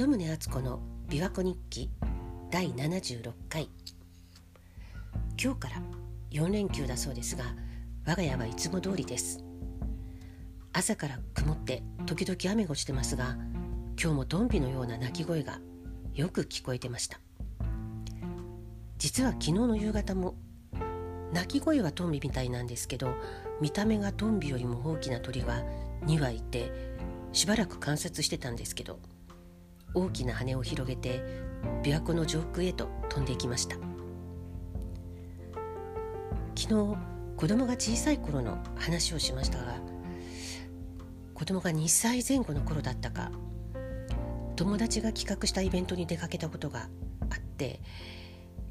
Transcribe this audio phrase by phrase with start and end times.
[0.00, 0.80] 鳩宗敦子の
[1.10, 1.90] 琵琶湖日記
[2.50, 3.68] 第76回。
[5.38, 5.82] 今日から
[6.30, 7.44] 4連休だそうですが
[8.06, 9.44] 我が家はいつも通りです。
[10.72, 13.36] 朝から曇って時々雨が落ちてますが
[14.02, 15.60] 今日もドンビのような鳴き声が
[16.14, 17.20] よく聞こえてました。
[18.96, 20.34] 実は昨日の夕方も
[21.34, 23.12] 鳴き声はトンビみたいなんですけど
[23.60, 25.62] 見た目がトンビよりも大きな鳥が
[26.06, 26.72] 2羽いて
[27.34, 28.98] しばらく観察してたんですけど
[29.94, 31.22] 大きな羽を広げて
[31.82, 33.76] 琵琶湖の上空へと飛んでいきました。
[36.60, 36.96] 昨日
[37.36, 39.80] 子供が小さい頃の話をしましたが
[41.32, 43.32] 子供が2歳前後の頃だったか
[44.56, 46.90] 友達が企画したイベントに出かけたことが
[47.30, 47.80] あって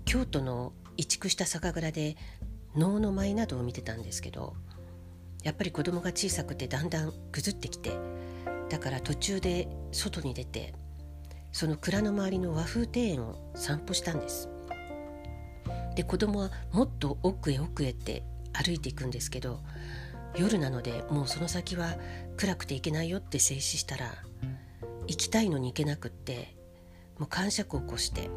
[0.06, 2.16] 京都の移築した酒蔵で
[2.76, 4.54] 能の舞などを見てたんですけど
[5.42, 7.98] やっぱり子供が小さくてだんだんぐずってきて
[8.70, 10.76] だから途中で外に出て
[11.52, 14.50] その蔵の周りの和風庭園を散歩したんです。
[15.96, 19.60] で子供はもっと奥へ奥へって歩いていくんですけど
[20.38, 21.96] 夜なのでもうその先は
[22.38, 24.16] 暗くて行けないよって静止したら
[25.08, 26.56] 行きたいのに行けなくって
[27.18, 28.30] もう感触を起こして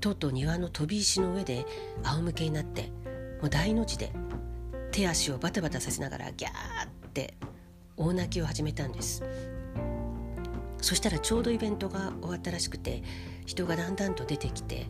[0.00, 1.66] とうとう庭の飛び石の上で
[2.02, 2.90] 仰向けになって
[3.40, 4.12] もう大の字で
[4.92, 6.52] 手足をバタバタさせながらギャー
[6.86, 7.34] って
[7.96, 9.22] 大泣きを始めたんです。
[10.82, 13.02] そしたらちょうどイベントが終わったらしくて
[13.46, 14.86] 人がだんだんと出てきて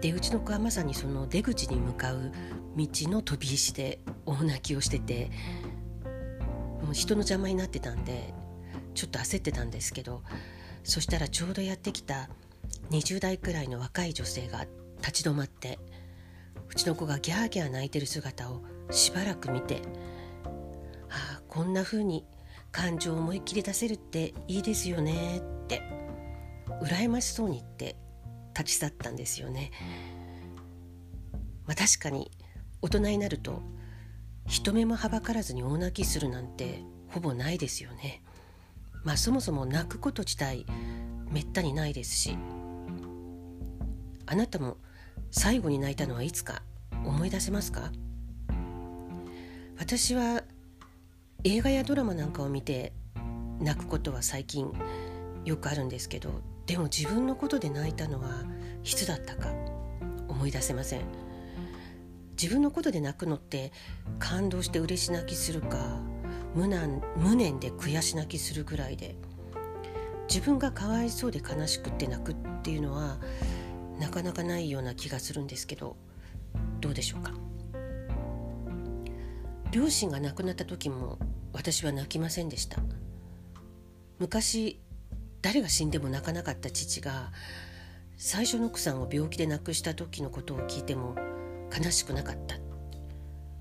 [0.00, 2.32] でうちの子はまさにその出口に向かう
[2.76, 5.30] 道の飛び石で大泣きをしてて
[6.82, 8.32] もう人の邪魔になってたんで
[8.94, 10.22] ちょっと焦ってたんですけど
[10.84, 12.28] そしたらちょうどやってきた
[12.90, 14.66] 20代くらいの若い女性が
[14.98, 15.78] 立ち止まって
[16.68, 19.82] うちの子がギャーギャー泣いてる姿をしばらく見て
[21.08, 22.24] ああこんな風に
[22.72, 25.82] 感情を思いっきり出せるっていいですよねって
[26.82, 27.96] 羨ましそうに言って
[28.56, 29.70] 立ち去ったんですよね。
[31.66, 32.30] まあ、確かに
[32.82, 33.62] 大人になると
[34.46, 38.22] 人目もはばからずに大泣きするなんてほぼないですよね。
[39.04, 40.66] まあそもそも泣くこと自体
[41.30, 42.36] めったにないですし
[44.26, 44.76] あなたも
[45.30, 46.62] 最後に泣いたのはいつか
[47.04, 47.90] 思い出せますか？
[49.78, 50.42] 私は
[51.42, 52.92] 映画やドラマなんかを見て
[53.60, 54.70] 泣くことは最近
[55.46, 58.44] よくあるんですけどでも自分のことで泣いたのは
[58.84, 59.48] いつだったか
[60.28, 61.00] 思い出せません。
[62.40, 63.72] 自分のことで泣くのって
[64.18, 65.98] 感動して嬉し泣きするか
[66.54, 69.14] 無難無念で悔し泣きするぐらいで
[70.28, 73.18] 自分がかわいそうで悲しくって泣くっていうのは
[73.98, 75.96] なかなかないような気がするんですけど
[76.80, 77.32] どうでしょうか？
[79.70, 81.18] 両親が亡くなった時も
[81.60, 82.78] 私は泣きませんでした。
[84.18, 84.80] 昔
[85.42, 87.32] 誰が死んでも泣かなかった父が
[88.16, 91.14] 最初の奥さんを病気で亡くした時のことを聞いても
[91.70, 92.56] 悲しくなかった。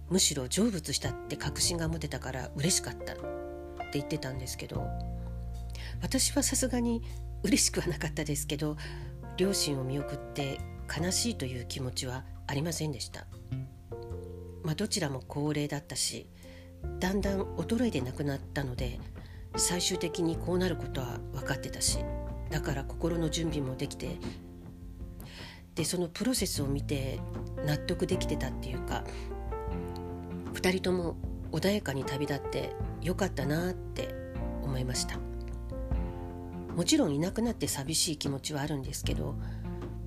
[0.09, 3.13] むしろ成仏したって確信が持てたから嬉しかった。
[3.13, 4.87] って言ってたんですけど
[6.01, 7.01] 私はさすがに
[7.43, 8.77] 嬉しくはなかったですけど
[9.35, 13.25] 両親を見送って悲しいという気持ちはありませんでした、
[14.63, 16.27] まあ、どちらも高齢だったし
[16.99, 18.99] だんだん衰えてなくなったので
[19.55, 21.99] 最終的にこうなることは分かってたし
[22.49, 24.17] だから心の準備もできて
[25.75, 27.19] でそのプロセスを見て
[27.65, 29.03] 納得できてたっていうか
[30.53, 31.15] 2人とも
[31.51, 34.13] 穏やかに旅立ってよかったなって
[34.61, 35.17] 思いました。
[36.79, 39.35] もちろんいなくなって寂しい気持ちはあるんですけど、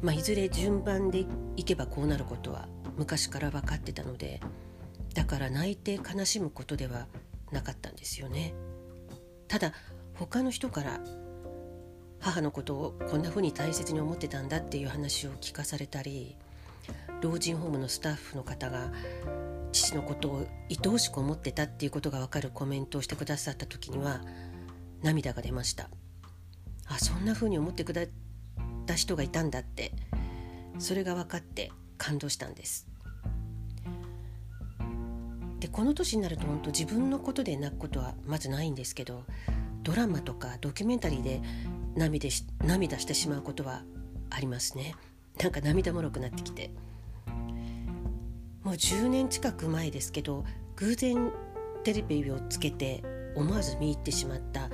[0.00, 2.66] まあ、いずれ順番でいけばこうなることは
[2.96, 4.40] 昔から分かってたので
[5.14, 7.06] だから泣いて悲しむことでは
[7.50, 8.54] なかったんですよね。
[9.48, 9.72] ただ
[10.14, 11.00] 他の人から
[12.18, 16.36] 母のことをこんな風に大切に思ってたんだっていう話を聞かされたり
[17.20, 18.92] 老人ホームのスタッフの方が
[19.72, 24.20] 父のことを愛おしく思ってたっていうことが分かるコメントをしてくださった時には
[25.02, 25.90] 涙が出ました。
[26.86, 28.08] あそんな風に思ってくれ
[28.86, 29.92] た人がいたんだって
[30.78, 32.91] それが分かって感動したんです。
[35.62, 39.22] でこの年になると本当自分のことで泣くことはまずないんですけど
[39.84, 41.40] ドラマとかドキュメンタリーで
[41.94, 43.84] 涙し涙してしまうことは
[44.30, 44.96] ありますね。
[45.40, 46.72] なんか涙もろくなってきて。
[48.64, 50.44] もう10年近く前ですけど
[50.76, 51.30] 偶然
[51.84, 53.04] テレビをつけて
[53.36, 54.68] 思わず見入ってしまった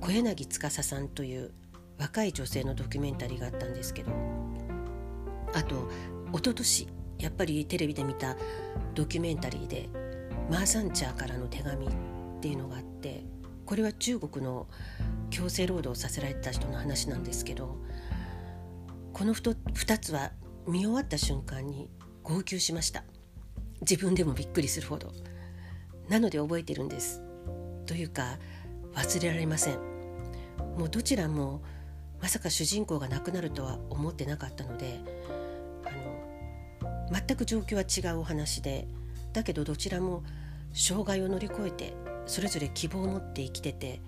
[0.00, 1.52] 小柳司さんという
[1.98, 4.12] 若い女性のドキュメンタリーがあったんですけど
[5.52, 5.90] あと
[6.32, 8.36] 一昨年やっぱりテレビで見た
[8.94, 9.88] ドキュメンタリーで
[10.50, 11.90] マーサンチャーからの手紙っ
[12.40, 13.24] ていうのがあって
[13.64, 14.66] これは中国の
[15.30, 17.76] 強制労働をさせられた人の話なんですけど
[19.12, 20.32] この 2, 2つは
[20.66, 21.90] 見終わった瞬間に
[22.22, 23.04] 号泣しました。
[23.80, 25.12] 自分でもびっくりするほど。
[26.08, 27.22] なので覚えてるんです。
[27.86, 28.38] というか
[28.94, 29.78] 忘れられません。
[30.76, 31.62] もうどちらも
[32.20, 35.00] まさか主人公が亡くなるとは思ってなかったので
[37.10, 38.86] 全く状況は違うお話で
[39.32, 40.22] だけどどちらも
[40.72, 41.94] 障害を乗り越えて
[42.26, 44.00] それぞれ希望を持って生きてて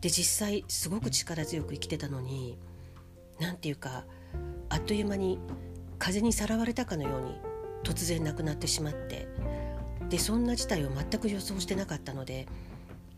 [0.00, 2.58] で実際すごく力強く生きてたのに
[3.38, 4.04] 何て言うか
[4.68, 5.38] あっという間に
[5.98, 7.40] 風にさらわれたかのように
[7.84, 9.28] 突然亡くなってしまって
[10.08, 12.46] でそんな事態を全く予想してなかったので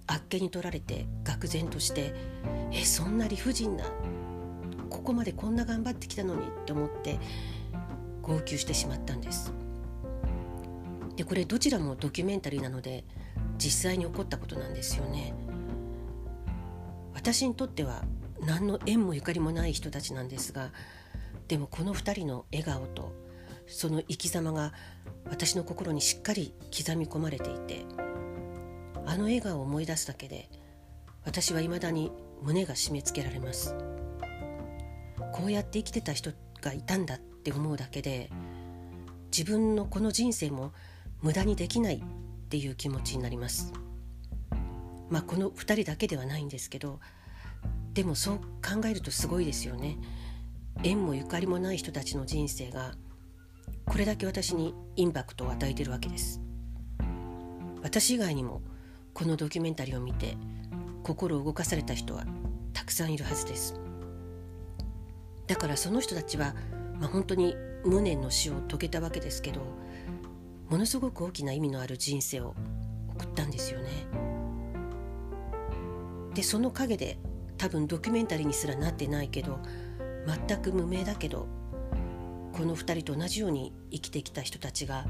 [0.07, 2.15] あっけに取られて愕然として
[2.73, 3.85] えそんな理不尽な
[4.91, 7.19] ここまでこんな頑張ってきたのにって思って
[8.23, 9.53] 号泣してしまったんです。
[11.17, 13.05] でこれどちらもドキュメンタリーなので
[13.59, 15.35] 実際に起こったことなんですよね。
[17.15, 18.03] 私にとっては
[18.41, 20.73] 何の縁もゆかりもない人たちなんですが
[21.49, 23.13] でもこの2人の笑顔と
[23.67, 24.73] その生き様が
[25.31, 27.85] 私の心にしっかり刻み込まれていて
[29.07, 30.49] あの笑顔を思い出すだけで
[31.25, 32.11] 私は未だに
[32.43, 33.77] 胸が締め付けられます。
[35.33, 38.31] こうやって生きてた人がいたんだって思うだけで
[39.37, 40.73] 自分のこの人生も
[41.21, 42.01] 無駄にできないっ
[42.49, 43.73] ていう気持ちになります。
[45.11, 46.99] まあこの2人だけではないんですけど
[47.93, 49.99] でもそう考えるとすごいですよね。
[50.83, 52.95] 縁もゆかりもない人たちの人生が
[53.85, 56.41] これだけ私にインパクトを与えてるわけです。
[57.83, 58.63] 私以外にも
[59.13, 60.37] このドキュメンタリーを見て
[61.03, 62.25] 心を動かされた人は
[62.73, 63.75] たくさんいるはずです。
[65.53, 66.55] だからその人たちは、
[66.99, 67.55] まあ、本当に
[67.85, 69.61] 無念の死を遂げたわけですけど
[70.71, 72.55] ものすごく大きな意味のある人生を
[73.11, 73.91] 送ったんですよね。
[76.33, 77.19] でその陰で
[77.59, 79.59] 多分ドキュメンタリーにすらなってないけど
[80.49, 81.47] 全く無名だけど
[82.55, 85.05] この2人と同じように生きてきた人たちが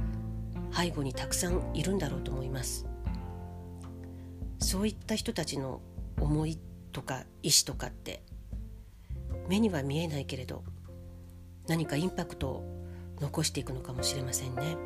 [0.72, 2.84] 背後にたくさんいるんだろうと思います。
[4.58, 5.80] そういった人たちの
[6.20, 6.58] 思い
[6.90, 8.24] とか意志とかって
[9.48, 10.64] 目には見えないけれど
[11.68, 12.64] 何かインパクトを
[13.20, 14.76] 残していくのかもしれませんね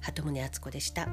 [0.00, 1.08] 鳩宗敦子でした。